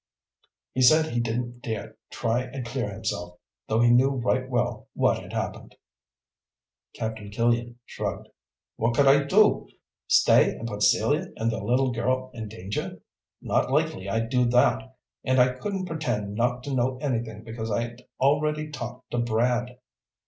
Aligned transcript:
He 0.73 0.81
said 0.81 1.11
he 1.13 1.19
didn't 1.19 1.61
dare 1.61 1.95
try 2.09 2.41
and 2.41 2.65
clear 2.65 2.89
himself, 2.89 3.37
though 3.67 3.81
he 3.81 3.91
knew 3.91 4.09
right 4.09 4.49
well 4.49 4.87
what 4.95 5.19
had 5.21 5.31
happened." 5.31 5.75
Captain 6.95 7.29
Killian 7.29 7.77
shrugged. 7.85 8.27
"What 8.77 8.95
could 8.95 9.05
I 9.05 9.25
do? 9.25 9.67
Stay 10.07 10.53
and 10.55 10.67
put 10.67 10.81
Celia 10.81 11.27
and 11.37 11.51
their 11.51 11.61
little 11.61 11.91
girl 11.91 12.31
in 12.33 12.47
danger? 12.47 12.99
Not 13.43 13.69
likely 13.69 14.09
I'd 14.09 14.29
do 14.29 14.45
that! 14.45 14.95
And 15.23 15.39
I 15.39 15.53
couldn't 15.53 15.85
pretend 15.85 16.33
not 16.33 16.63
to 16.63 16.73
know 16.73 16.97
anything 16.97 17.43
because 17.43 17.69
I'd 17.69 18.01
already 18.19 18.71
talked 18.71 19.11
to 19.11 19.19
Brad." 19.19 19.77